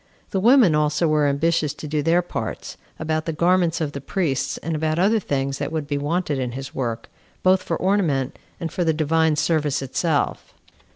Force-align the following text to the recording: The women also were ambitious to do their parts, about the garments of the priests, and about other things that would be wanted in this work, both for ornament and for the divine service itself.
The 0.31 0.39
women 0.39 0.73
also 0.73 1.07
were 1.07 1.27
ambitious 1.27 1.75
to 1.75 1.87
do 1.87 2.01
their 2.01 2.23
parts, 2.23 2.75
about 2.97 3.25
the 3.27 3.31
garments 3.33 3.79
of 3.79 3.91
the 3.91 4.01
priests, 4.01 4.57
and 4.57 4.75
about 4.75 4.97
other 4.97 5.19
things 5.19 5.59
that 5.59 5.71
would 5.71 5.85
be 5.85 5.99
wanted 5.99 6.39
in 6.39 6.49
this 6.49 6.73
work, 6.73 7.07
both 7.43 7.61
for 7.61 7.77
ornament 7.77 8.39
and 8.59 8.71
for 8.71 8.83
the 8.83 8.93
divine 8.95 9.35
service 9.35 9.79
itself. 9.79 10.55